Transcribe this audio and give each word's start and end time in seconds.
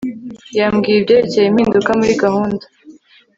yambwiye 0.57 0.97
ibyerekeye 0.99 1.47
impinduka 1.47 1.89
muri 1.99 2.13
gahunda 2.23 2.65